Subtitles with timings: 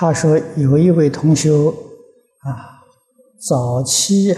[0.00, 1.70] 他说有一位同修
[2.42, 2.78] 啊，
[3.40, 4.32] 早期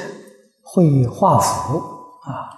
[0.63, 2.49] 会画符啊，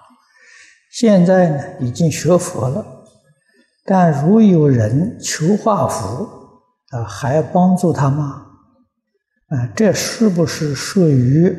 [0.92, 2.86] 现在呢已经学佛了，
[3.84, 6.28] 但如有人求画符
[6.90, 8.46] 啊，还帮助他吗？
[9.48, 11.52] 啊，这是不是属于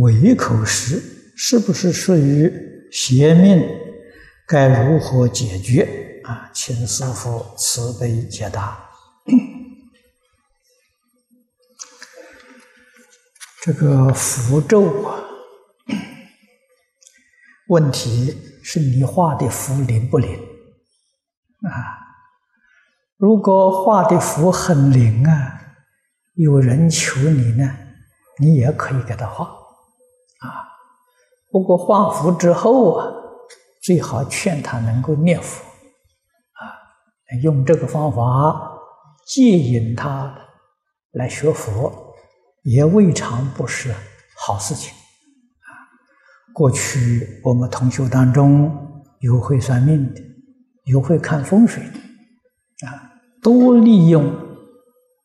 [0.00, 0.98] 伪口实？
[1.36, 2.50] 是不是属于
[2.90, 3.62] 邪命？
[4.48, 6.22] 该如何解决？
[6.24, 8.86] 啊，请师父慈悲解答。
[13.62, 15.20] 这个符咒啊，
[17.68, 21.98] 问题是你画的符灵不灵啊？
[23.16, 25.56] 如果画的符很灵啊。
[26.34, 27.76] 有人求你呢，
[28.38, 30.48] 你也可以给他画，啊，
[31.50, 33.12] 不过画符之后啊，
[33.82, 36.64] 最好劝他能够念佛，啊，
[37.42, 38.72] 用这个方法
[39.26, 40.34] 戒引他
[41.10, 42.09] 来学佛，
[42.62, 43.94] 也未尝不是
[44.36, 45.70] 好事情，啊，
[46.52, 50.20] 过去我们同学当中有会算命的，
[50.84, 54.34] 有会看风水的，啊，多利用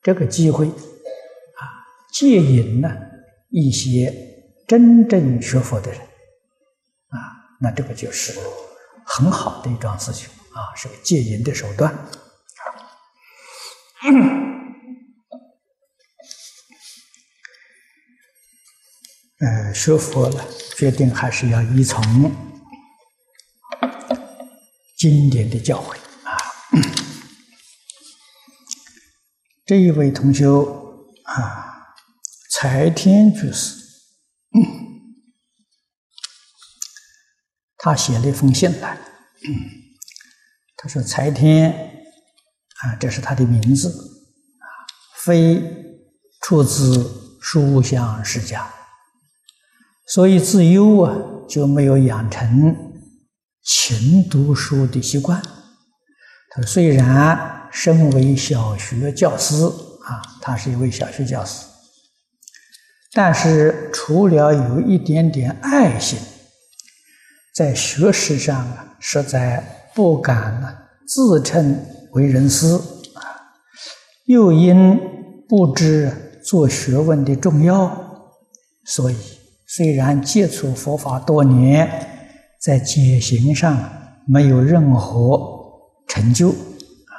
[0.01, 0.67] 这个机会。
[0.67, 1.63] 啊，
[2.13, 2.89] 借引呢
[3.49, 4.13] 一些
[4.67, 7.19] 真正学佛的人啊，
[7.61, 8.37] 那这个就是
[9.05, 11.93] 很好的一桩事情啊，是个借引的手段。
[19.39, 20.47] 呃，学佛了，
[20.77, 22.01] 决定还是要依从
[24.97, 26.37] 经典的教诲啊。
[29.65, 30.45] 这一位同学
[31.23, 31.73] 啊。
[32.57, 33.75] 才天居士，
[37.77, 38.97] 他写了一封信来，
[40.77, 41.69] 他说：“才天
[42.79, 45.61] 啊，这是他的名字啊，非
[46.41, 48.73] 出自书香世家，
[50.07, 51.15] 所以自幼啊
[51.47, 52.75] 就没有养成
[53.63, 55.41] 勤读书的习惯。
[56.51, 61.65] 他虽然身为小学教师啊，他是一位小学教师。”
[63.11, 66.19] 但是，除了有一点点爱心，
[67.53, 70.69] 在学识上啊，实在不敢呢
[71.07, 71.79] 自称
[72.11, 72.67] 为人师
[73.13, 73.23] 啊。
[74.25, 74.99] 又因
[75.47, 78.33] 不知做学问的重要，
[78.83, 79.15] 所以
[79.67, 81.87] 虽然接触佛法多年，
[82.61, 83.77] 在解行上
[84.27, 85.39] 没有任何
[86.07, 87.13] 成就啊。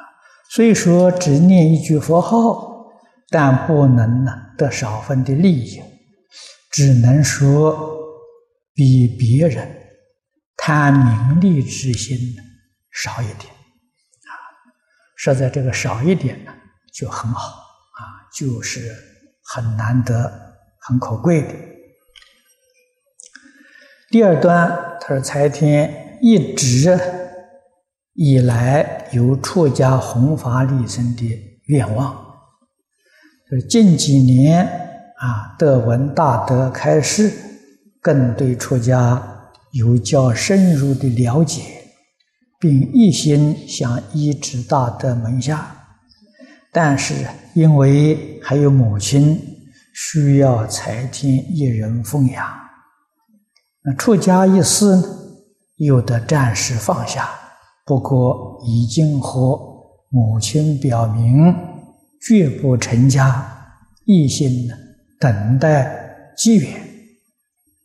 [0.51, 2.75] 虽说只念一句佛号。
[3.29, 5.83] 但不能呢得少分的利益，
[6.71, 7.77] 只能说
[8.73, 9.69] 比别人
[10.57, 12.17] 贪名利之心
[12.93, 14.31] 少一点啊。
[15.17, 16.53] 说在这个少一点呢，
[16.95, 18.95] 就很好啊，就是
[19.43, 20.33] 很难得、
[20.83, 21.49] 很可贵的。
[24.17, 24.67] 第二段，
[24.99, 26.99] 他说：“财天一直
[28.15, 31.23] 以来有出家弘法利生的
[31.67, 32.17] 愿望。”
[33.51, 34.65] 就是近几年
[35.19, 37.31] 啊，得闻大德开示，
[38.01, 39.23] 更对出家
[39.73, 41.61] 有较深入的了解，
[42.59, 45.77] 并一心想依止大德门下。
[46.73, 47.15] 但是
[47.53, 49.39] 因为还有母亲
[49.93, 52.49] 需要财天一人奉养，
[53.87, 55.05] 那出家一事呢，
[55.77, 57.31] 又得暂时放下。
[57.87, 59.57] 不过已经和
[60.11, 61.55] 母亲表明。
[62.19, 63.47] 绝不成家，
[64.05, 64.69] 一心
[65.21, 66.73] 等待机缘，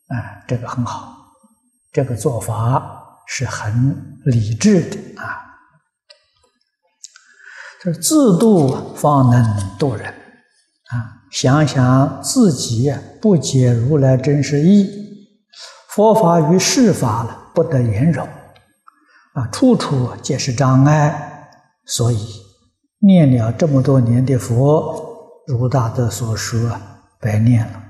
[0.08, 1.14] 啊，这个很好，
[1.92, 2.82] 这个做法
[3.28, 3.94] 是很
[4.24, 5.38] 理智的啊。
[7.80, 15.01] 这自度方能度人啊，想想自己不解如来真实意，
[15.94, 18.26] 佛法与世法了不得圆融
[19.34, 21.48] 啊，处处皆是障碍，
[21.84, 22.42] 所以。
[23.04, 26.80] 念了这么多年的佛，如大德所说啊，
[27.20, 27.82] 白念了。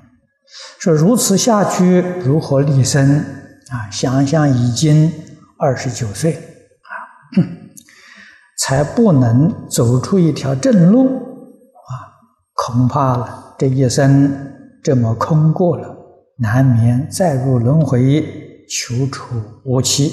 [0.78, 3.18] 说如此下去，如何立身
[3.68, 3.90] 啊？
[3.90, 5.12] 想想已经
[5.58, 6.90] 二十九岁啊，
[8.60, 11.92] 才不能走出一条正路啊！
[12.54, 14.34] 恐怕了这一生
[14.82, 15.91] 这么空过了，
[16.42, 20.12] 难免再入轮回，求出无期。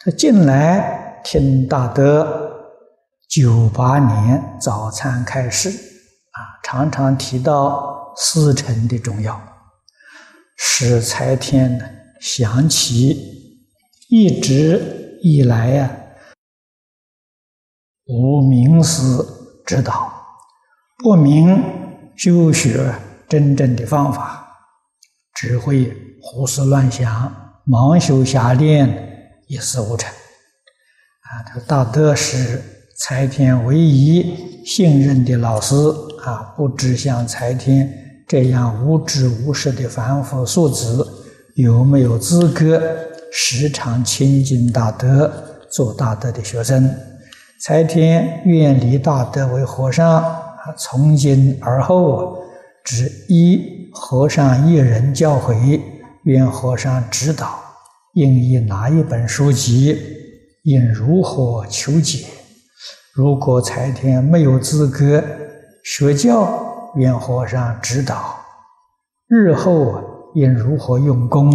[0.00, 2.50] 他近来听大德。
[3.28, 9.40] 九八年早餐开始，啊，常常提到思成的重要，
[10.58, 11.84] 使财天呢
[12.20, 13.16] 想起
[14.10, 15.90] 一直以来呀
[18.06, 19.00] 无名师
[19.64, 20.12] 指导，
[20.98, 21.62] 不明
[22.16, 22.92] 修学
[23.28, 24.41] 真正的方法，
[25.42, 27.34] 只会胡思乱想，
[27.66, 30.08] 盲修瞎练，一事无成。
[30.08, 32.62] 啊，他大德是
[33.00, 35.74] 财天唯一信任的老师
[36.24, 37.92] 啊，不知像财天
[38.28, 41.04] 这样无知无识的凡夫俗子
[41.56, 42.80] 有没有资格
[43.32, 45.28] 时常亲近大德，
[45.72, 46.88] 做大德的学生？
[47.60, 50.24] 财天愿立大德为和尚，
[50.78, 52.38] 从今而后
[52.84, 55.80] 只依和尚一人教诲，
[56.24, 57.60] 愿和尚指导
[58.14, 59.98] 应以哪一本书籍？
[60.64, 62.24] 应如何求解？
[63.14, 65.22] 如果财天没有资格
[65.84, 68.36] 学教，愿和尚指导。
[69.28, 70.00] 日后
[70.34, 71.50] 应如何用功，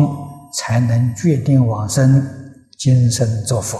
[0.53, 2.23] 才能决定往生、
[2.77, 3.79] 今生作佛？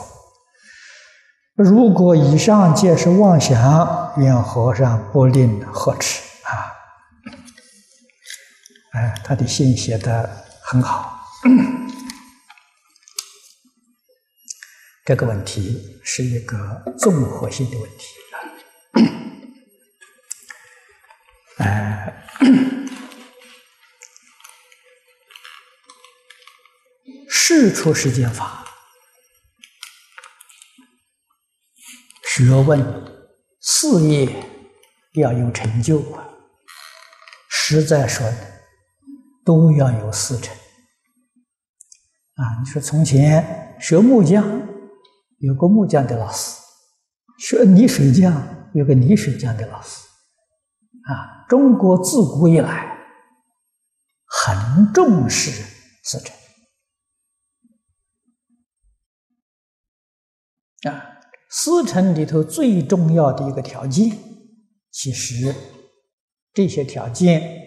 [1.55, 6.26] 如果以上皆是妄想，愿和尚不吝呵斥！
[8.97, 10.27] 哎，他的信写的
[10.63, 11.23] 很好。
[15.05, 18.05] 这个问题是一个综合性的问题
[21.57, 22.11] 啊，哎，
[27.29, 28.65] 事出世间法，
[32.23, 32.83] 学问、
[33.61, 34.27] 事业
[35.13, 36.27] 要有成就啊，
[37.47, 38.27] 实在说
[39.47, 40.53] 都要有四成
[42.35, 42.59] 啊。
[42.59, 44.67] 你说从前学木匠。
[45.39, 46.59] 有个木匠的老师，
[47.37, 50.03] 学泥水匠有个泥水匠的老师，
[51.03, 52.97] 啊，中国自古以来
[54.25, 55.51] 很重视
[56.03, 56.35] 师承，
[60.91, 61.21] 啊，
[61.51, 64.17] 师承里头最重要的一个条件，
[64.89, 65.53] 其实
[66.51, 67.41] 这些条件，《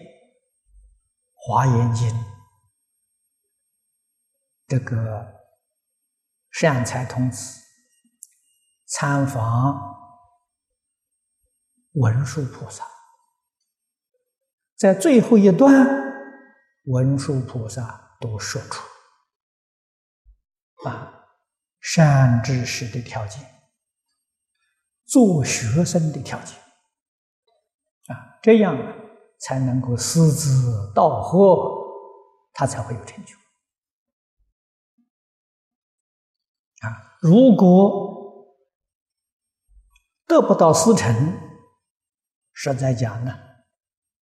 [1.43, 2.07] 华严经》
[4.67, 5.41] 这个
[6.51, 7.59] 善财童子。
[8.93, 9.81] 参访
[11.93, 12.85] 文殊菩萨，
[14.75, 15.73] 在最后一段，
[16.83, 18.85] 文殊菩萨都说出
[20.89, 21.25] 啊
[21.79, 23.41] 善知识的条件，
[25.05, 26.59] 做学生的条件
[28.07, 28.75] 啊，这样
[29.41, 30.49] 才能够师之
[30.93, 31.83] 道合，
[32.53, 33.35] 他才会有成就
[36.87, 37.17] 啊。
[37.21, 38.09] 如果
[40.27, 41.33] 得不到师承，
[42.53, 43.33] 实在讲呢，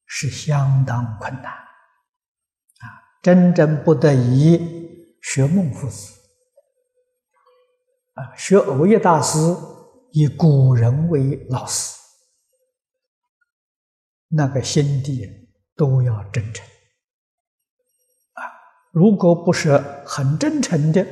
[0.05, 2.85] 是相当困难啊！
[3.21, 6.13] 真正不得已学孟夫子
[8.13, 9.37] 啊，学欧耶大师，
[10.13, 11.98] 以古人为老师，
[14.29, 15.27] 那个心地
[15.75, 16.65] 都要真诚
[18.33, 18.41] 啊！
[18.91, 21.05] 如果不是很真诚的，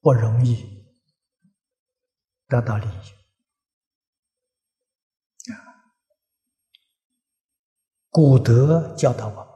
[0.00, 0.74] 不容易。
[2.46, 3.10] 得到利益
[5.50, 5.56] 啊！
[8.10, 9.46] 古德教导我们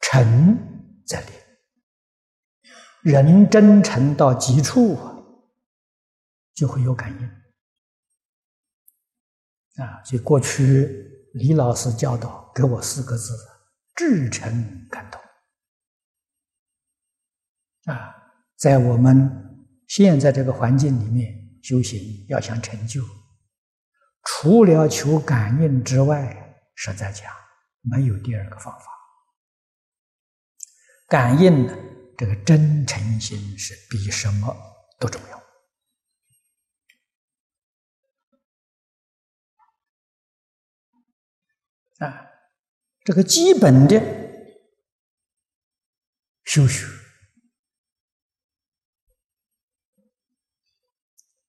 [0.00, 1.32] 诚在里，
[3.10, 5.13] 人真诚到极处啊，
[6.54, 7.26] 就会有感应
[9.84, 10.02] 啊！
[10.04, 13.36] 所以过去李老师教导给我四个字：
[13.96, 15.20] 至诚感动
[17.92, 18.14] 啊！
[18.56, 19.28] 在我们
[19.88, 23.02] 现在这个环境里面修行，要想成就，
[24.22, 27.30] 除了求感应之外，实在讲
[27.80, 28.86] 没有第二个方法。
[31.08, 31.76] 感应呢，
[32.16, 34.56] 这个真诚心是比什么
[34.98, 35.43] 都重要
[42.04, 42.30] 啊！
[43.04, 44.00] 这个基本的
[46.44, 46.86] 修学。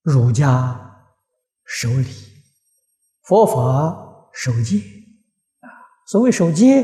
[0.02, 1.08] 儒家
[1.66, 2.06] 守礼，
[3.24, 4.78] 佛法守戒
[5.62, 5.70] 啊。
[6.08, 6.84] 所谓守戒，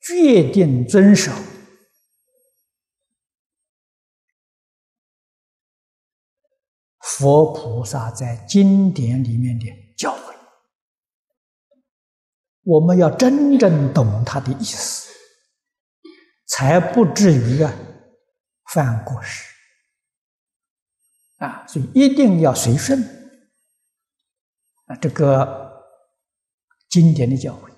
[0.00, 1.32] 决定遵守
[7.00, 9.85] 佛菩萨在经典里面的。
[12.66, 15.08] 我们要真正懂他的意思，
[16.46, 17.72] 才不至于啊
[18.72, 19.44] 犯过失。
[21.36, 23.00] 啊，所以一定要随顺
[24.86, 25.84] 啊，这个
[26.88, 27.70] 经典的教诲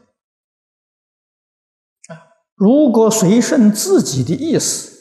[2.14, 2.24] 啊。
[2.54, 4.96] 如果随顺自己的意思，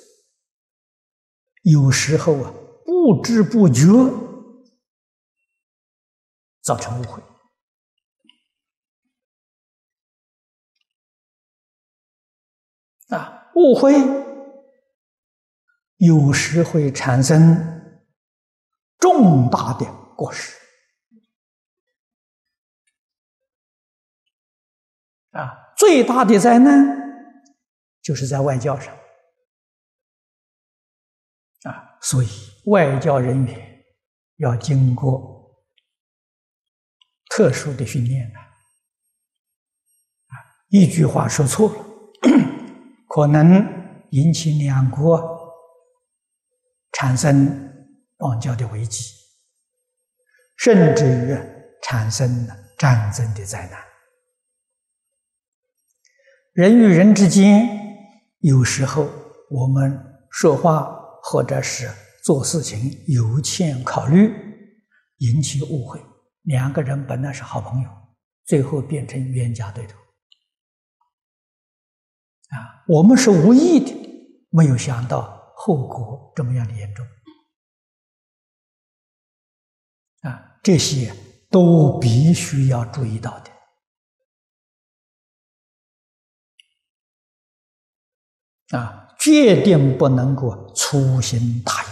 [1.61, 2.53] 有时候啊
[2.83, 3.85] 不知不觉
[6.61, 7.21] 造成误会
[13.57, 13.91] 误会
[15.95, 17.57] 有时会产生
[18.99, 19.85] 重大的
[20.15, 20.55] 过失
[25.31, 26.85] 啊，最大的灾难
[28.03, 28.95] 就是在外交上。
[31.63, 32.27] 啊，所以
[32.65, 33.83] 外交人员
[34.35, 35.51] 要经过
[37.31, 38.39] 特殊的训练的。
[38.39, 38.45] 啊，
[40.69, 41.85] 一句话说错了，
[43.07, 43.65] 可能
[44.11, 45.19] 引起两国
[46.91, 47.73] 产生
[48.17, 49.13] 邦交的危机，
[50.57, 51.37] 甚至于
[51.81, 53.79] 产生了战争的灾难。
[56.53, 57.67] 人与人之间，
[58.39, 59.09] 有时候
[59.49, 59.99] 我们
[60.29, 60.95] 说话。
[61.29, 61.89] 或者是
[62.23, 64.31] 做事情有欠考虑，
[65.17, 66.01] 引起误会，
[66.43, 67.89] 两个人本来是好朋友，
[68.45, 69.97] 最后变成冤家对头。
[72.49, 73.91] 啊，我们是无意的，
[74.49, 77.05] 没有想到后果这么样的严重。
[80.21, 81.13] 啊，这些
[81.49, 83.51] 都必须要注意到的。
[88.77, 89.03] 啊。
[89.19, 91.87] 决定不能够粗心大意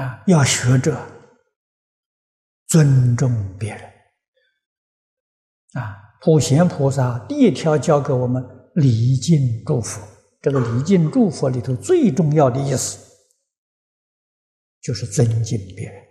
[0.00, 0.22] 啊！
[0.26, 0.96] 要学着
[2.68, 3.95] 尊重别人
[5.78, 6.02] 啊！
[6.22, 8.42] 普贤菩萨第一条教给我们
[8.74, 10.00] 礼敬祝福，
[10.40, 12.98] 这个礼敬祝福里头最重要的意思
[14.80, 16.02] 就是尊敬别人。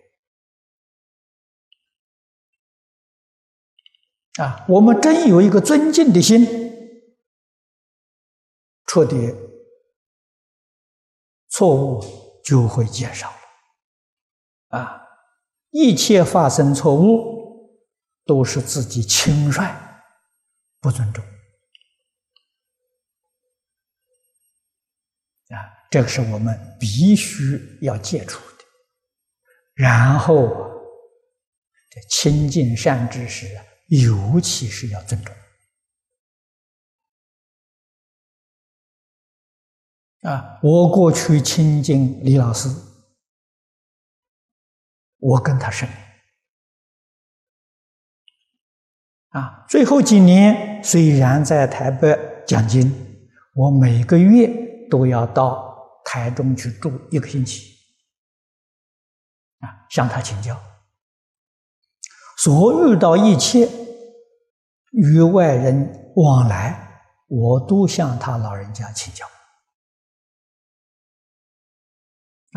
[4.45, 6.45] 啊，我们真有一个尊敬的心，
[8.85, 9.15] 错的
[11.49, 12.03] 错误
[12.43, 14.77] 就会减少了。
[14.79, 15.07] 啊，
[15.71, 17.34] 一切发生错误，
[18.25, 19.61] 都是自己轻率、
[20.81, 21.23] 不尊重。
[25.49, 25.55] 啊，
[25.89, 28.65] 这个是我们必须要戒除的。
[29.75, 30.47] 然后，
[31.89, 33.47] 这亲近善知识。
[33.87, 35.35] 尤其是要尊重
[40.21, 40.59] 啊！
[40.63, 42.67] 我过去亲近李老师，
[45.17, 45.87] 我跟他生
[49.35, 49.65] 啊。
[49.67, 52.89] 最后几年虽然在台北讲经，
[53.53, 54.49] 我每个月
[54.89, 55.75] 都要到
[56.05, 57.75] 台中去住一个星期
[59.59, 60.57] 啊，向他请教。
[62.37, 63.69] 所遇到一切
[64.91, 69.25] 与外人往来，我都向他老人家请教。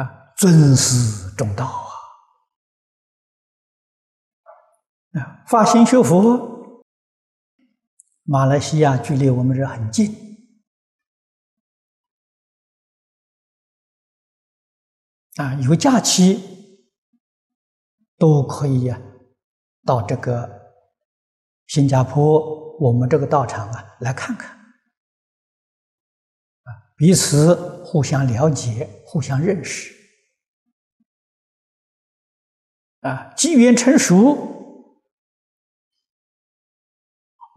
[0.03, 1.89] 啊，尊师重道啊！
[5.21, 6.58] 啊，发心学佛，
[8.31, 10.15] 马来西亚距离我们这很近，
[15.37, 16.39] 啊，有假期
[18.19, 19.01] 都可以呀。
[19.83, 20.77] 到这个
[21.69, 24.55] 新加坡，我们这个道场啊，来看看，
[26.65, 26.69] 啊，
[26.99, 29.91] 彼此互相了解，互相认识，
[33.01, 34.58] 啊，机缘成熟，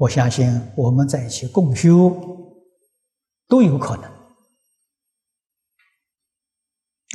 [0.02, 2.10] 我相信我们在一起共修
[3.48, 4.12] 都有可能，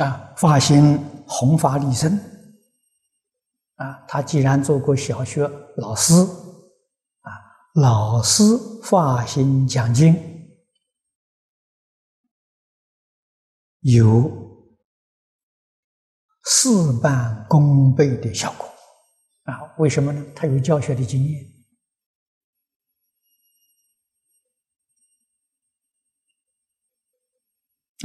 [0.07, 2.16] 啊，发心弘法利生。
[3.75, 7.33] 啊，他既然做过小学老师，啊，
[7.75, 8.43] 老师
[8.85, 10.14] 发心讲经，
[13.81, 14.31] 有
[16.45, 16.69] 事
[17.02, 18.64] 半功倍的效果，
[19.43, 20.25] 啊，为什么呢？
[20.37, 21.52] 他有教学的经验，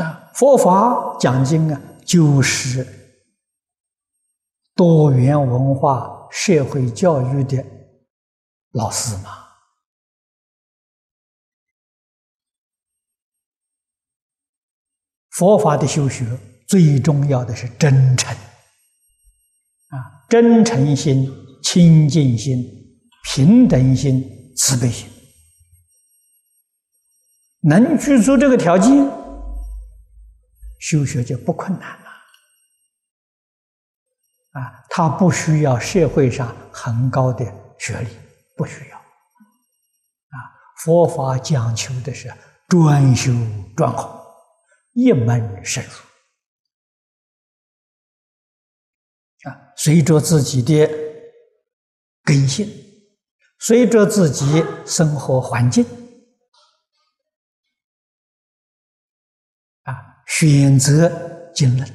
[0.05, 2.99] 啊，佛法讲经啊，就是。
[4.73, 7.63] 多元文化社会教育的
[8.71, 9.49] 老师嘛，
[15.31, 16.25] 佛法的修学
[16.67, 18.33] 最重要的是真诚
[19.89, 22.65] 啊，真诚心、清净心、
[23.25, 25.07] 平等心、慈悲心，
[27.59, 29.05] 能具足这个条件，
[30.81, 32.11] 修学就不困难了。
[34.59, 37.45] 啊，他不需要社会上很高的
[37.79, 38.09] 学历，
[38.57, 38.97] 不需要。
[38.97, 40.35] 啊，
[40.83, 42.29] 佛法讲求的是
[42.67, 43.31] 专修
[43.77, 44.19] 专好。
[44.93, 45.91] 一门深入
[49.49, 50.85] 啊，随着自己的
[52.23, 52.67] 根性，
[53.59, 55.85] 随着自己生活环境
[60.39, 61.87] 选择经论，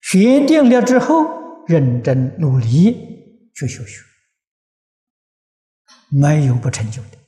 [0.00, 4.02] 选定了之后，认真努力去修学，
[6.10, 7.18] 没有不成就的。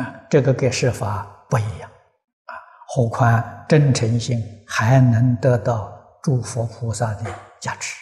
[0.00, 2.52] 啊，这个跟设法不一样啊！
[2.88, 7.96] 何况真诚心还能得到诸佛菩萨的加持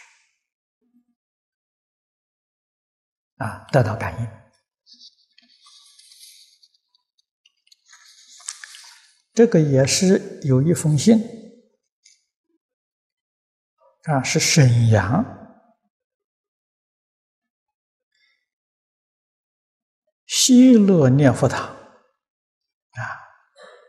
[3.37, 4.44] 啊，得到感应。
[9.35, 11.21] 这个也是有一封信
[14.05, 15.25] 啊，是沈阳
[20.27, 21.75] 西乐念佛堂。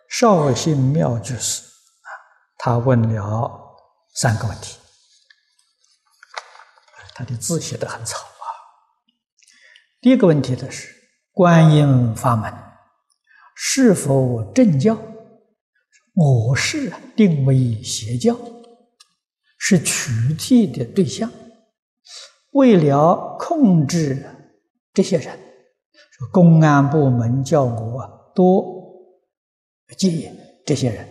[0.07, 2.09] 绍兴妙居士啊，
[2.57, 3.75] 他问了
[4.15, 4.79] 三个问题，
[7.13, 8.47] 他的字写的很草啊。
[9.99, 10.87] 第一个问题的是：
[11.33, 12.53] 观音法门
[13.55, 14.97] 是否正教？
[16.15, 18.38] 我是定为邪教，
[19.57, 21.29] 是取缔的对象。
[22.53, 24.25] 为了控制
[24.93, 25.38] 这些人，
[26.31, 28.74] 公安部门叫我多。
[29.98, 30.33] 戒
[30.66, 31.07] 这些人，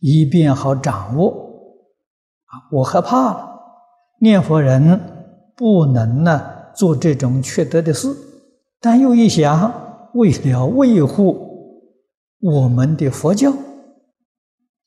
[0.00, 1.30] 以便好掌握
[2.44, 2.68] 啊！
[2.70, 3.58] 我害怕了，
[4.20, 5.00] 念佛人
[5.56, 8.14] 不能呢做这种缺德的事，
[8.80, 11.51] 但又一想，为了维护
[12.42, 13.52] 我们的佛教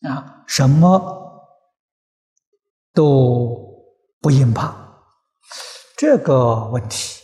[0.02, 1.42] 啊，什么
[2.94, 3.82] 都
[4.20, 4.76] 不应怕。
[5.96, 7.22] 这个问题，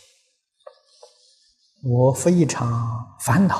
[1.84, 3.56] 我非常烦恼。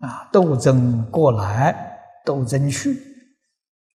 [0.00, 3.00] 啊，斗争过来，斗争去，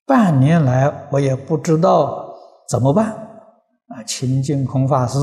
[0.06, 2.34] 半年来我也不知道
[2.70, 3.08] 怎么办。
[3.88, 5.20] 啊，秦净空法师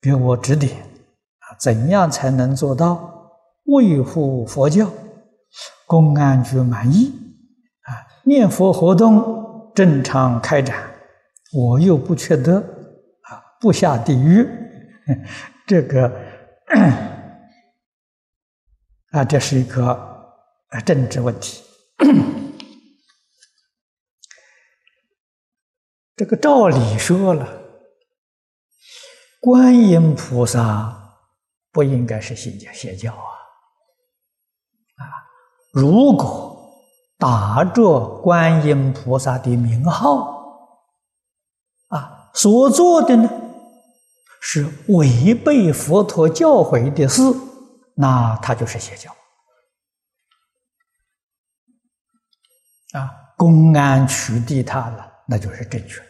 [0.00, 3.15] 给我指点，啊，怎样才能做到
[3.66, 4.90] 维护佛教，
[5.86, 7.12] 公安局满意？
[7.82, 7.90] 啊，
[8.24, 10.94] 念佛活动正常开展，
[11.52, 12.58] 我又不缺德，
[13.22, 14.48] 啊，不下地狱，
[15.66, 16.12] 这个。
[19.12, 19.86] 啊，这是一个
[20.68, 21.62] 啊政治问题。
[26.16, 27.62] 这个照理说了，
[29.40, 31.22] 观音菩萨
[31.70, 33.12] 不应该是信教邪教！
[33.12, 33.35] 啊，
[35.76, 36.72] 如果
[37.18, 40.72] 打着观音菩萨的名号
[41.88, 43.28] 啊所做的呢，
[44.40, 47.22] 是违背佛陀教诲的事。
[47.94, 49.10] 那他就是邪教
[52.98, 53.34] 啊！
[53.36, 56.00] 公安取缔他了，那就是正确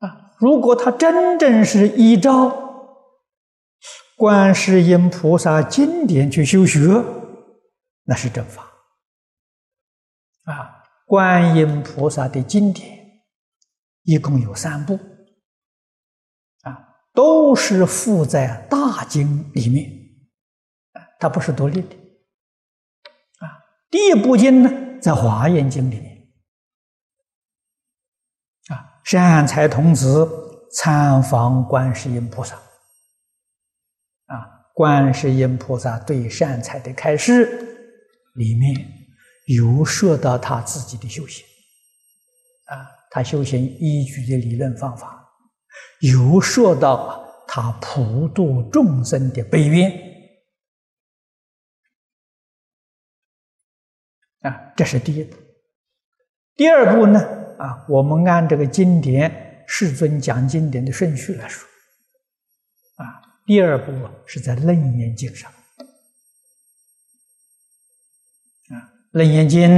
[0.00, 0.32] 的啊！
[0.38, 2.63] 如果他真正是依照
[4.16, 6.80] 观世音菩萨经典去修学，
[8.04, 8.62] 那是正法
[10.44, 10.82] 啊！
[11.06, 13.22] 观音菩萨的经典
[14.02, 14.94] 一共有三部。
[16.62, 19.88] 啊都是附在大经里面，
[21.20, 21.94] 它不是独立的，
[23.38, 23.46] 啊，
[23.88, 26.28] 第一部经呢在华严经里面，
[28.68, 30.28] 啊，善财童子
[30.72, 32.58] 参访观世音菩萨，
[34.74, 37.46] 观世音菩萨对善财的开示
[38.34, 38.74] 里面
[39.46, 41.46] 有说到他自己的修行，
[42.64, 45.20] 啊，他修行依据的理论方法。
[46.00, 49.90] 有说到他普度众生的悲愿
[54.40, 55.36] 啊，这是第一步。
[56.56, 57.20] 第二步呢
[57.58, 61.64] 啊，我们按这个经典世尊讲经典的顺序来说
[62.96, 63.92] 啊，第二步
[64.26, 65.52] 是在《楞严经》上
[68.70, 68.72] 啊，
[69.18, 69.68] 《楞严经》。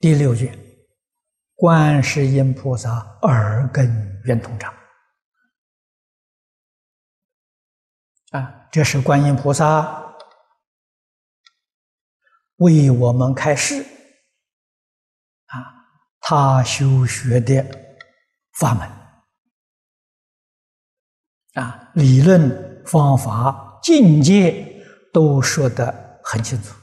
[0.00, 0.58] 第六卷，
[1.54, 2.90] 观世音菩萨
[3.22, 4.74] 耳根圆通章
[8.30, 10.16] 啊，这是观音菩萨
[12.56, 13.84] 为我们开示，
[16.22, 17.62] 他修学的
[18.58, 18.88] 法门
[21.54, 24.82] 啊，理论方法境界
[25.12, 26.74] 都说得很清楚。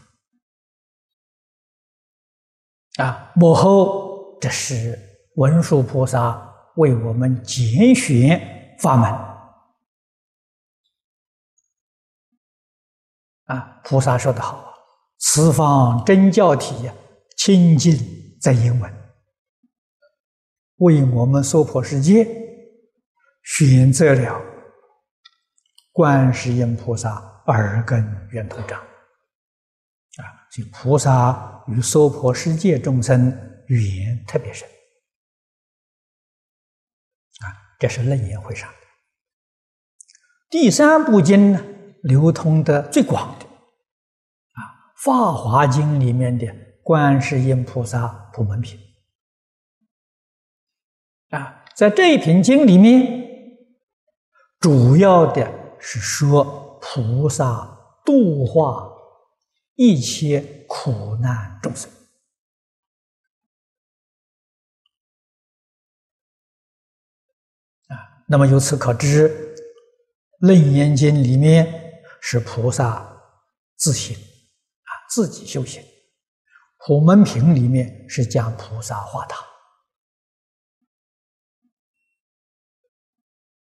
[2.97, 4.99] 啊，幕后这是
[5.37, 9.09] 文殊菩萨为我们拣选法门。
[13.45, 14.73] 啊，菩萨说的好啊，
[15.17, 16.93] 此方真教体呀，
[17.37, 17.97] 清净
[18.41, 18.98] 在英文，
[20.79, 22.27] 为我们娑婆世界
[23.43, 24.41] 选择了
[25.91, 27.15] 观世音菩萨
[27.47, 28.79] 耳根圆通章。
[28.79, 33.29] 啊，所以菩萨与娑婆世界众生
[33.67, 34.67] 缘特别深。
[37.41, 38.75] 啊，这是楞严会上的
[40.49, 41.61] 第三部经呢，
[42.03, 44.59] 流通的最广的啊，
[45.03, 46.47] 《法华经》里面的
[46.83, 48.79] 观世音菩萨普门品，
[51.79, 53.25] 在这一品经里面，
[54.59, 58.89] 主要的是说菩萨度化。
[59.75, 61.89] 一切苦难众生
[67.87, 67.95] 啊，
[68.27, 69.55] 那么由此可知，
[70.45, 73.09] 《楞严经》里面是菩萨
[73.77, 75.81] 自行啊，自己修行；
[76.85, 79.48] 《普门品》里面是讲菩萨化他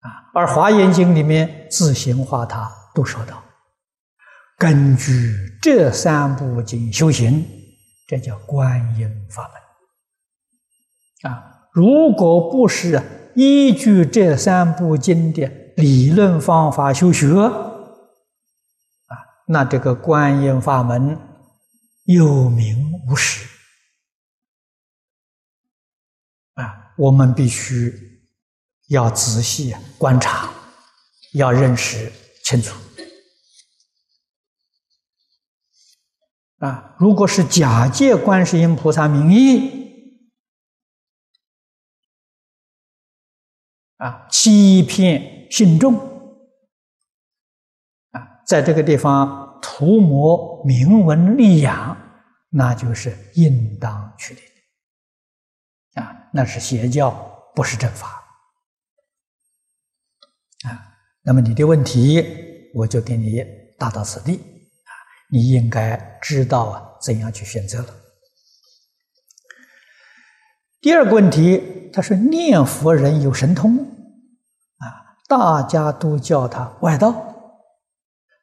[0.03, 3.43] 啊，而《华严经》里面自行化他都说到。
[4.59, 7.45] 根据这三部经修行，
[8.07, 9.51] 这叫观音法
[11.23, 11.69] 门啊！
[11.73, 13.03] 如果不是
[13.35, 21.19] 依据这三部经的理论方法修学啊，那这个观音法门
[22.05, 23.49] 有名无实
[26.55, 26.93] 啊！
[26.99, 28.12] 我们必须
[28.93, 30.53] 要仔细观察，
[31.33, 32.13] 要认识
[32.45, 32.77] 清楚。
[36.59, 40.21] 啊，如果是假借观世音菩萨名义，
[43.97, 45.97] 啊，欺骗信众，
[48.11, 51.97] 啊，在这个地方涂抹名文利养，
[52.51, 57.11] 那就是应当去的，啊，那是邪教，
[57.57, 58.07] 不是正法，
[60.65, 62.25] 啊，那么你的问题，
[62.75, 63.45] 我就给你
[63.79, 64.91] 答到此地啊。
[65.31, 67.87] 你应该知道啊，怎样去选择了。
[70.81, 77.15] 第二个问题，他说念佛人有神通啊，大家都叫他外道。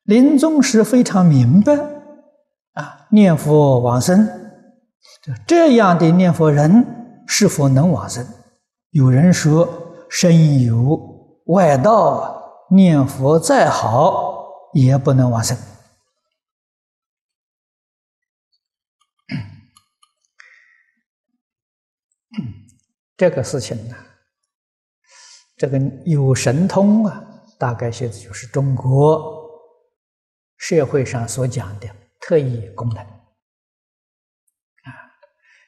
[0.06, 1.74] 临终时非常明白
[2.74, 4.28] 啊，念佛往生，
[5.46, 8.26] 这样的念佛人是否能往生？
[8.92, 9.68] 有人说，
[10.10, 10.98] 身有
[11.48, 12.39] 外道，
[12.72, 15.58] 念佛再好也不能往生。
[23.18, 23.96] 这个事情呢，
[25.58, 27.22] 这个有神通啊，
[27.58, 29.50] 大概现在就是中国
[30.58, 31.90] 社会上所讲的
[32.22, 33.10] 特异功能啊。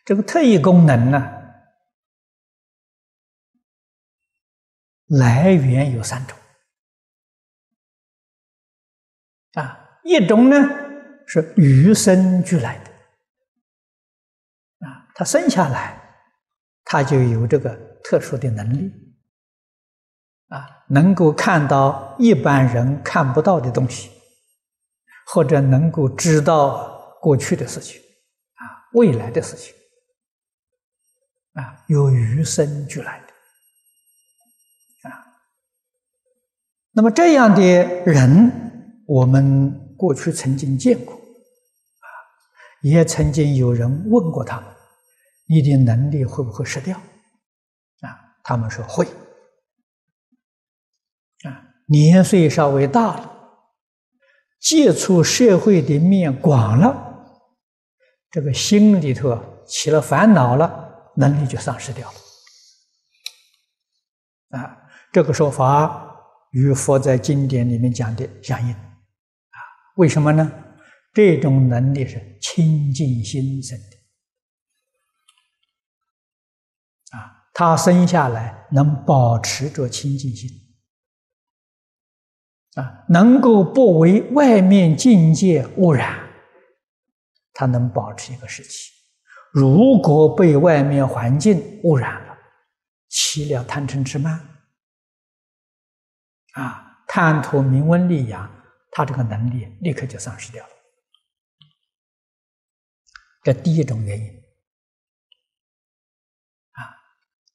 [0.06, 1.30] 这个特异功能呢，
[5.08, 6.38] 来源有三种
[10.04, 10.58] 一种呢
[11.28, 12.92] 是与生俱来的
[14.88, 15.98] 啊，他生下来。
[16.84, 18.92] 他就有这个特殊的能力，
[20.50, 24.12] 啊，能够看到一般人看不到的东西，
[25.28, 28.02] 或者能够知道过去的事情，
[28.56, 29.74] 啊，未来的事情，
[31.54, 35.24] 啊，有与生俱来的，啊，
[36.92, 42.08] 那么这样的人，我们过去曾经见过，啊，
[42.82, 44.68] 也曾经有人问过他们。
[45.46, 46.98] 你的能力会不会失掉？
[46.98, 48.10] 啊，
[48.42, 49.06] 他们说会。
[51.46, 53.32] 啊，年岁稍微大了，
[54.60, 57.28] 接触社会的面广了，
[58.32, 62.18] 这个心里头起了烦恼了，能力就丧失掉了。
[64.60, 64.78] 啊，
[65.12, 66.08] 这个说法
[66.54, 68.76] 与佛在经典里面讲的相应。
[69.96, 70.52] 为什么呢？
[71.14, 73.98] 这种能力是清净心生的。
[77.18, 80.50] 啊，他生下来能保持着清净心，
[82.76, 86.30] 啊，能够不为外面境界污染，
[87.52, 88.92] 他能保持一个时期。
[89.52, 92.38] 如果被外面环境污染了，
[93.10, 94.40] 起了贪嗔痴慢，
[96.54, 98.50] 啊，贪图名闻利养，
[98.92, 100.74] 他这个能力立刻就丧失掉了。
[103.44, 104.28] 这第一种原因。
[106.74, 106.96] 啊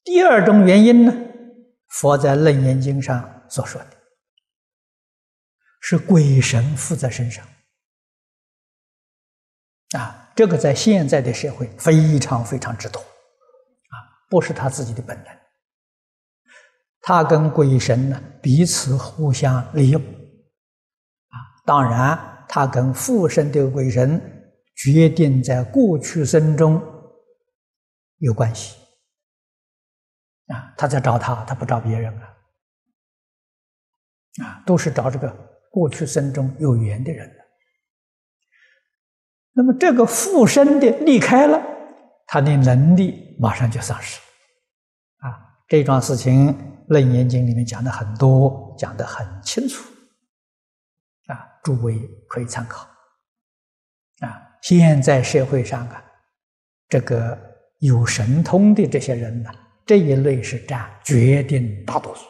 [0.02, 1.12] 第二种原因呢，
[1.88, 3.96] 佛在《楞严经》上所说的，
[5.80, 7.46] 是鬼神附在身上。
[9.96, 13.94] 啊，这个在现在的社会非常非常之多，啊，
[14.28, 15.38] 不是他自己的本能，
[17.00, 20.02] 他跟鬼神呢彼此互相利用，
[21.66, 24.18] 当然他跟附身的鬼神
[24.76, 26.80] 决定在过去生中
[28.18, 28.76] 有关系。
[30.46, 32.36] 啊，他在找他，他不找别人啊，
[34.44, 35.28] 啊，都是找这个
[35.72, 37.28] 过去生中有缘的人。
[39.52, 41.60] 那么这个附身的离开了，
[42.28, 44.20] 他的能力马上就丧失，
[45.18, 45.34] 啊，
[45.66, 46.48] 这桩事情
[46.90, 49.82] 《楞严经》里面讲的很多，讲的很清楚，
[51.66, 51.98] 诸位
[52.28, 52.88] 可以参考，
[54.20, 56.04] 啊，现在社会上啊，
[56.88, 57.36] 这个
[57.80, 59.50] 有神通的这些人呢。
[59.84, 62.24] 这一类是占决定大多数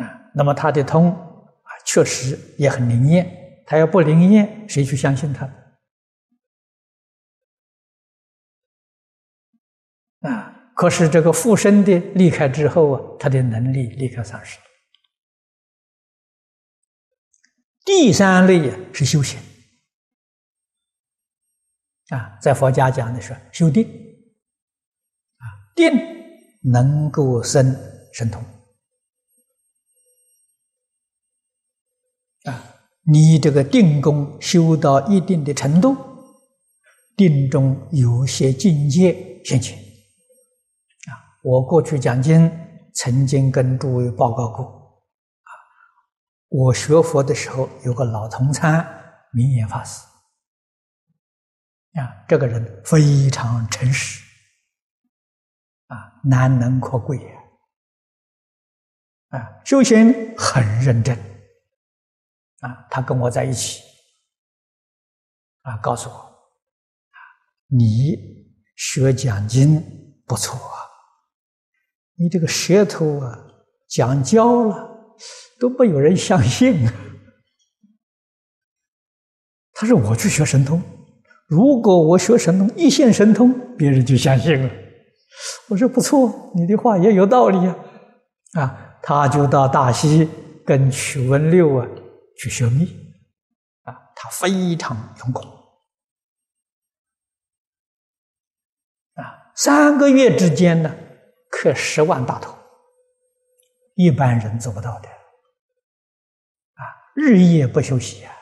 [0.00, 3.62] 啊，那么他的通啊，确实也很灵验。
[3.66, 5.44] 他要不灵验，谁去相信他？
[10.20, 14.58] 啊，可是这个附身的离开之后啊，他的能力立刻丧失。
[17.90, 19.36] 第三类，是修行。
[22.10, 23.84] 啊，在佛家讲的是修定，
[25.38, 25.90] 啊，定
[26.62, 27.76] 能够生
[28.12, 28.40] 神通，
[32.44, 35.96] 啊，你这个定功修到一定的程度，
[37.16, 42.48] 定中有些境界现前，啊，我过去讲经
[42.94, 44.79] 曾经跟诸位报告过，
[46.50, 50.06] 我学佛的时候有个老同参明眼法师。
[51.94, 54.22] 啊，这个人非常诚实，
[55.88, 57.40] 啊，难能可贵呀！
[59.30, 61.18] 啊，修行很认真，
[62.60, 63.82] 啊，他跟我在一起，
[65.62, 66.52] 啊，告诉我，
[67.66, 68.16] 你
[68.76, 69.82] 学讲经
[70.26, 70.86] 不错啊，
[72.14, 73.36] 你这个舌头啊
[73.88, 74.89] 讲焦了，
[75.58, 76.86] 都没有人相信。
[79.72, 80.82] 他说我去学神通。
[81.46, 84.70] 如果我学神通一线神通，别人就相信了。
[85.68, 87.76] 我说不错，你的话也有道理呀。
[88.52, 90.28] 啊，他就到大西
[90.66, 91.86] 跟曲文六啊
[92.36, 92.84] 去学密，
[93.82, 95.44] 啊，他非常用功，
[99.14, 100.94] 啊，三个月之间呢，
[101.48, 102.56] 刻十万大头，
[103.94, 106.82] 一般人做不到的，啊，
[107.14, 108.32] 日夜不休息啊，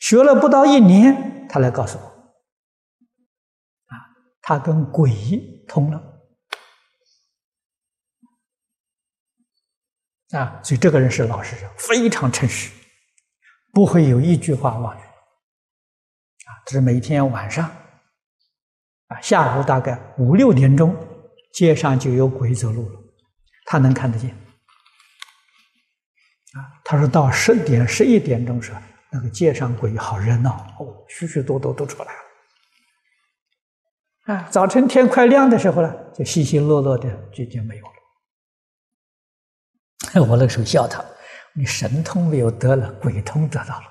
[0.00, 1.48] 学了不到一年。
[1.48, 3.98] 他来告诉我，啊，
[4.40, 5.10] 他跟鬼
[5.66, 6.00] 通了，
[10.30, 12.70] 啊，所以这个人是老实人，非常诚实，
[13.72, 17.68] 不会有一句话妄语，啊，这是每天晚上，
[19.08, 20.94] 啊，下午大概五六点钟，
[21.52, 22.99] 街上就有鬼走路了，
[23.70, 24.30] 他能看得见，
[26.54, 28.74] 啊，他说到十点十一点钟时。
[29.12, 32.12] 那个街上鬼好热闹哦，许许多多都出来
[34.26, 34.34] 了。
[34.34, 37.84] 啊，早晨天快亮的时候呢，就稀稀落落的就就没有
[40.14, 40.22] 了。
[40.28, 41.04] 我那时候笑他，
[41.54, 43.86] 你神通没有得了，鬼通得到了。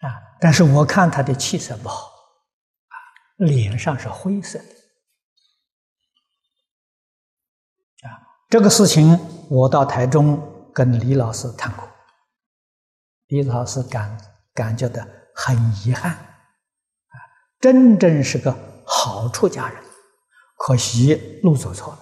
[0.00, 2.06] 啊，但是我看他的气色不好，
[2.88, 2.96] 啊，
[3.36, 4.75] 脸上是灰色的。
[8.48, 10.52] 这个事情我到台中。
[10.76, 11.88] 跟李老师谈过，
[13.28, 14.18] 李老师感
[14.52, 15.02] 感觉到
[15.34, 17.16] 很遗憾，啊，
[17.58, 18.54] 真正是个
[18.84, 19.82] 好出家人，
[20.58, 21.94] 可惜路走错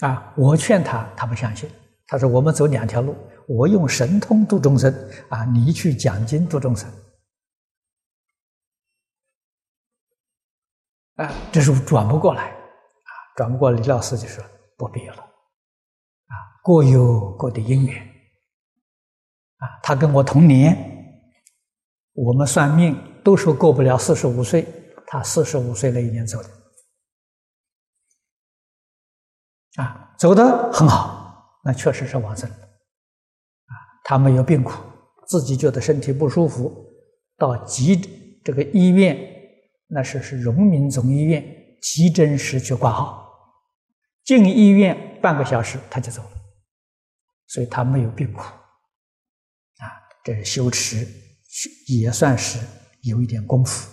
[0.00, 1.70] 了，啊，我劝他，他不相信，
[2.08, 3.14] 他说我们走两条路，
[3.46, 4.92] 我用神通度众生，
[5.28, 6.92] 啊，你去讲经度众生，
[11.14, 12.57] 啊，这是转不过来，
[13.38, 14.44] 转不过，李老师就说
[14.76, 15.14] 不必了。
[15.14, 18.02] 啊各有各的因缘，
[19.58, 20.76] 啊，他跟我同年，
[22.14, 24.66] 我们算命都说过不了四十五岁，
[25.06, 26.50] 他四十五岁那一年走的，
[29.82, 33.72] 啊，走的很好，那确实是往生，啊，
[34.02, 34.72] 他没有病苦，
[35.28, 36.74] 自己觉得身体不舒服，
[37.36, 39.16] 到急这个医院，
[39.86, 41.42] 那是是荣民总医院
[41.80, 43.27] 急诊室去挂号，
[44.28, 46.30] 进医院半个小时他就走了。
[47.46, 49.88] 所以他没有病苦，啊，
[50.22, 51.08] 这是修持
[51.86, 52.58] 也算是
[53.00, 53.88] 有一点功夫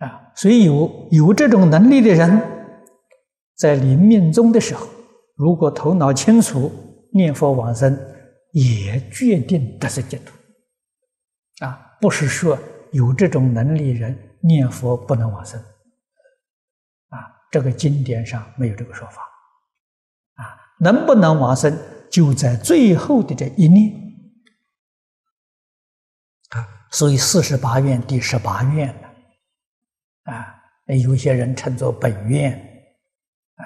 [0.00, 0.30] 啊。
[0.36, 2.42] 所以有有这种能力的人，
[3.56, 4.86] 在临命终的时候，
[5.34, 6.70] 如果头脑清楚，
[7.14, 7.98] 念佛往生，
[8.52, 10.34] 也决定得生净土。
[11.64, 12.58] 啊，不是说
[12.92, 15.58] 有这种能力人念佛不能往生，
[17.50, 19.22] 这个经典上没有这个说法，
[20.34, 21.76] 啊，能不能往生
[22.10, 23.92] 就在最后的这一念，
[26.50, 29.08] 啊，所以四十八愿第十八愿呢，
[30.32, 30.62] 啊，
[31.04, 32.52] 有些人称作本愿，
[33.56, 33.64] 啊，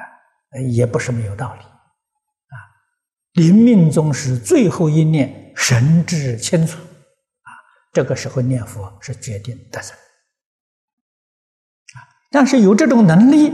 [0.70, 2.56] 也不是没有道理，啊，
[3.32, 6.80] 临命终时最后一念神志清楚。
[7.92, 9.96] 这个时候念佛是决定得生。
[11.94, 13.52] 啊，但是有这种能力，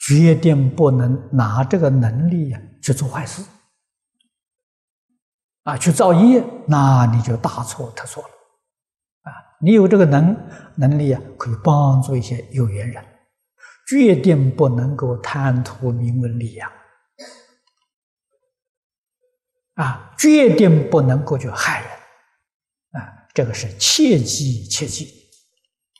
[0.00, 3.42] 决定不能拿这个能力呀去做坏事
[5.64, 9.30] 啊，去造业，那你就大错特错了啊！
[9.60, 10.34] 你有这个能
[10.76, 13.04] 能力啊，可以帮助一些有缘人，
[13.86, 16.72] 决定不能够贪图名闻利养
[19.74, 21.90] 啊，决定不能够去害人。
[23.02, 25.04] 啊这个是切记切记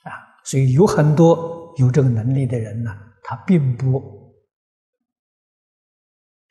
[0.05, 0.11] 啊！
[0.43, 4.35] 所以有很多有这个能力的人呢，他并不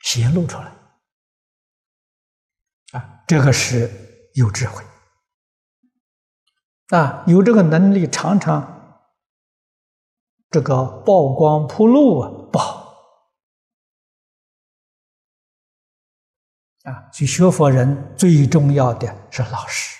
[0.04, 0.66] 显露出来
[2.92, 3.24] 啊。
[3.28, 4.84] 这个是有智慧
[6.90, 9.04] 啊，有这个能力，常常
[10.50, 12.94] 这个曝光铺路啊，不好
[16.84, 17.12] 啊。
[17.12, 19.98] 所以学佛人最重要的是老实。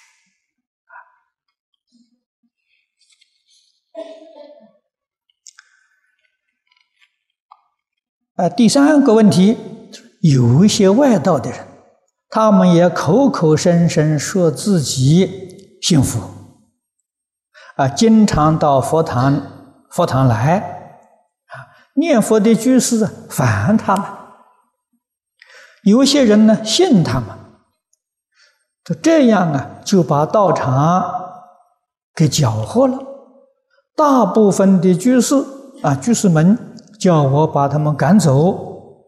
[8.40, 9.58] 啊，第三个问题，
[10.22, 11.60] 有一些外道的人，
[12.30, 16.22] 他们也口口声声说自己信佛，
[17.76, 19.42] 啊，经常到佛堂
[19.90, 20.58] 佛堂来，
[21.48, 24.06] 啊，念佛的居士烦他们，
[25.84, 27.28] 有些人呢信他们，
[28.86, 31.04] 就这样啊，就把道场
[32.16, 32.98] 给搅和了，
[33.98, 35.36] 大部分的居士
[35.82, 36.58] 啊，居士们。
[37.00, 39.08] 叫我把他们赶走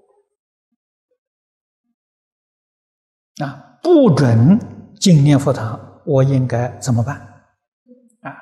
[3.43, 3.77] 啊！
[3.83, 4.57] 不准
[4.97, 7.17] 进念佛堂，我应该怎么办？
[8.21, 8.33] 啊，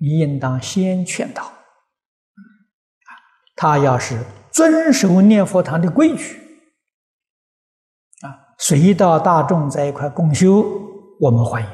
[0.00, 1.52] 你应当先劝导，
[3.54, 6.40] 他要是遵守念佛堂的规矩
[8.22, 10.64] 啊，随到大众在一块共修，
[11.20, 11.68] 我们欢迎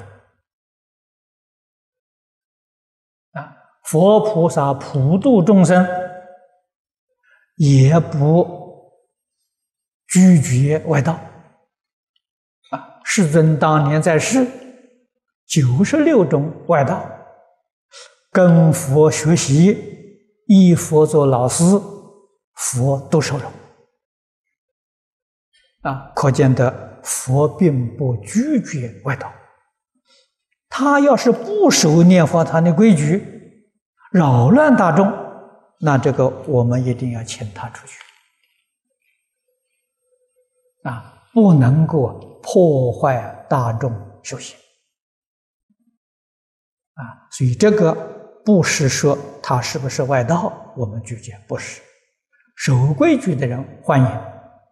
[3.41, 3.57] 啊！
[3.85, 6.12] 佛菩萨普度众生。
[7.57, 8.91] 也不
[10.09, 11.13] 拒绝外道
[12.71, 13.01] 啊！
[13.05, 14.47] 世尊当年在世，
[15.47, 17.09] 九十六种外道
[18.31, 19.77] 跟佛学习，
[20.47, 21.63] 依佛做老师，
[22.55, 23.53] 佛都受容
[25.83, 26.11] 啊！
[26.15, 29.33] 可见得佛并不拒绝外道。
[30.69, 33.23] 他要是不守念佛堂的规矩，
[34.11, 35.22] 扰乱大众。
[35.85, 37.99] 那这个我们一定要请他出去
[40.85, 43.93] 啊，不能够破坏大众
[44.23, 44.57] 修行
[46.95, 47.27] 啊。
[47.33, 47.93] 所以这个
[48.45, 51.83] 不是说他是不是外道，我们拒绝，不是。
[52.55, 54.07] 守规矩的人欢迎，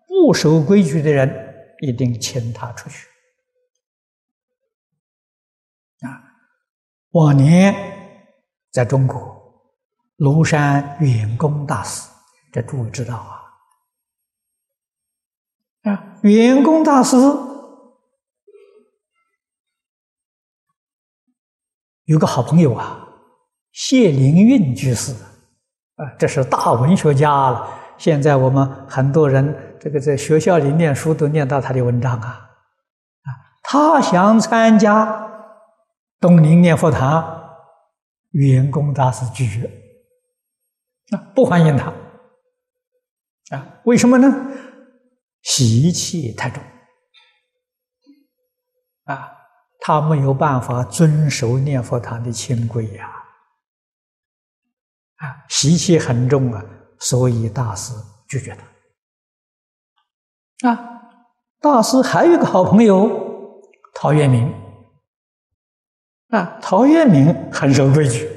[0.07, 3.09] 不守规矩的人一定请他出去
[6.07, 6.23] 啊。
[7.11, 7.75] 往年
[8.71, 9.40] 在中国。
[10.21, 12.07] 庐山远公大师，
[12.53, 13.41] 这诸位知道啊？
[15.91, 17.17] 啊，远公大师
[22.05, 23.09] 有个好朋友啊，
[23.73, 25.15] 谢灵运居士
[25.95, 27.67] 啊，这是大文学家了。
[27.97, 32.29] 现在我们很多人这个在学校里念书都念到他的文章啊
[33.23, 33.29] 啊，
[33.63, 35.31] 他想参加
[36.21, 37.57] 东林念佛堂，
[38.33, 39.80] 远公大师拒绝。
[41.11, 41.93] 啊，不欢迎他
[43.57, 43.81] 啊？
[43.85, 44.29] 为什么呢？
[45.43, 46.63] 习气太重
[49.05, 49.33] 啊，
[49.81, 53.11] 他没有办法遵守念佛堂的清规呀。
[55.17, 56.65] 啊，习气很重啊，
[56.99, 57.93] 所以大师
[58.29, 58.57] 拒绝
[60.61, 60.71] 他。
[60.71, 61.03] 啊，
[61.61, 63.63] 大师还有一个好朋友
[63.95, 64.55] 陶渊明
[66.29, 68.29] 啊，陶渊明很守规矩。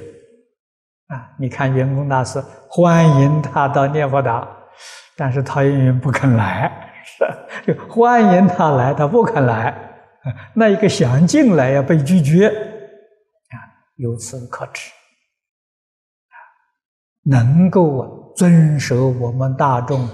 [1.08, 4.48] 啊，你看圆公大师欢迎他到念佛堂，
[5.16, 6.72] 但是陶渊明不肯来，
[7.04, 9.76] 是就欢迎他来，他不肯来，
[10.54, 13.56] 那一个想进来要被拒绝，啊，
[13.98, 14.90] 由此可知，
[16.30, 16.36] 啊，
[17.24, 20.10] 能够啊遵守我们大众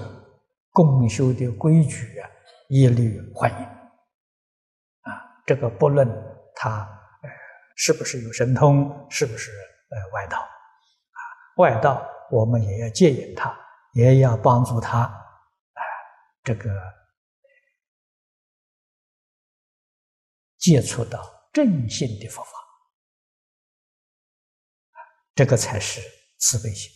[0.71, 2.27] 共修的规矩啊，
[2.67, 6.07] 一律欢迎，啊，这个不论
[6.55, 6.79] 他
[7.21, 7.29] 呃
[7.75, 10.37] 是不是有神通，是不是呃外道，
[11.59, 13.55] 外道我们也要戒引他，
[13.93, 15.81] 也要帮助他，啊，
[16.43, 16.69] 这个。
[20.57, 22.51] 接触到正信的佛法，
[25.33, 26.01] 这个才是
[26.37, 26.91] 慈悲心。